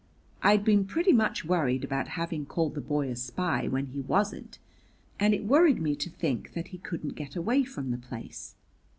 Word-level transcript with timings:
I'd 0.41 0.65
been 0.65 0.85
pretty 0.85 1.13
much 1.13 1.45
worried 1.45 1.83
about 1.83 2.07
having 2.17 2.47
called 2.47 2.73
the 2.73 2.81
boy 2.81 3.09
a 3.09 3.15
spy 3.15 3.67
when 3.67 3.85
he 3.85 3.99
wasn't, 4.01 4.57
and 5.19 5.31
it 5.31 5.45
worried 5.45 5.79
me 5.79 5.95
to 5.97 6.09
think 6.09 6.53
that 6.53 6.69
he 6.69 6.79
couldn't 6.79 7.13
get 7.13 7.35
away 7.35 7.63
from 7.65 7.91
the 7.91 7.99
place. 7.99 8.55